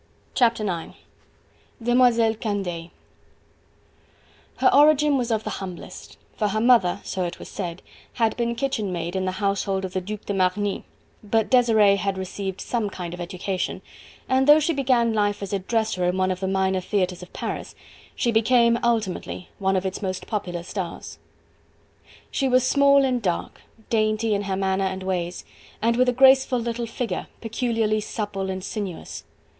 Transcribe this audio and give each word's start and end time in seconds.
Chapter 0.33 0.63
IX: 0.63 0.95
Demoiselle 1.79 2.33
Candeille 2.33 2.89
Her 4.57 4.73
origin 4.73 5.15
was 5.15 5.29
of 5.29 5.43
the 5.43 5.51
humblest, 5.61 6.17
for 6.35 6.47
her 6.47 6.59
mother 6.59 7.01
so 7.03 7.23
it 7.25 7.37
was 7.37 7.49
said 7.49 7.83
had 8.13 8.35
been 8.35 8.55
kitchen 8.55 8.91
maid 8.91 9.15
in 9.15 9.25
the 9.25 9.33
household 9.33 9.85
of 9.85 9.93
the 9.93 10.01
Duc 10.01 10.21
de 10.25 10.33
Marny, 10.33 10.85
but 11.23 11.51
Desiree 11.51 11.97
had 11.97 12.17
received 12.17 12.61
some 12.61 12.89
kind 12.89 13.13
of 13.13 13.21
education, 13.21 13.83
and 14.27 14.47
though 14.47 14.59
she 14.59 14.73
began 14.73 15.13
life 15.13 15.43
as 15.43 15.53
a 15.53 15.59
dresser 15.59 16.03
in 16.05 16.17
one 16.17 16.31
of 16.31 16.39
the 16.39 16.47
minor 16.47 16.81
theatres 16.81 17.21
of 17.21 17.31
Paris, 17.31 17.75
she 18.15 18.31
became 18.31 18.79
ultimately 18.83 19.49
one 19.59 19.75
of 19.75 19.85
its 19.85 20.01
most 20.01 20.25
popular 20.25 20.63
stars. 20.63 21.19
She 22.31 22.47
was 22.47 22.65
small 22.65 23.05
and 23.05 23.21
dark, 23.21 23.61
dainty 23.91 24.33
in 24.33 24.45
her 24.45 24.55
manner 24.57 24.85
and 24.85 25.03
ways, 25.03 25.45
and 25.79 25.95
with 25.95 26.09
a 26.09 26.11
graceful 26.11 26.57
little 26.57 26.87
figure, 26.87 27.27
peculiarly 27.39 27.99
supple 28.01 28.49
and 28.49 28.63
sinuous. 28.63 29.25